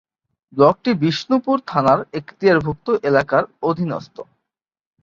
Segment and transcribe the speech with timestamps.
[0.53, 4.15] ব্লকটি বিষ্ণুপুর থানার এক্তিয়ারভুক্ত এলাকার অধীনস্থ।